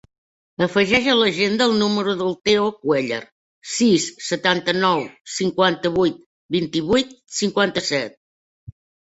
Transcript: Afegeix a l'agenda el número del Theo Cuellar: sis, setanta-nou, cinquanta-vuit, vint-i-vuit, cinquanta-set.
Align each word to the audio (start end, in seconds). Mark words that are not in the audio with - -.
Afegeix 0.65 1.09
a 1.11 1.13
l'agenda 1.17 1.67
el 1.69 1.73
número 1.81 2.15
del 2.21 2.33
Theo 2.49 2.63
Cuellar: 2.85 3.19
sis, 3.75 4.07
setanta-nou, 4.29 5.05
cinquanta-vuit, 5.37 6.19
vint-i-vuit, 6.59 7.17
cinquanta-set. 7.43 8.19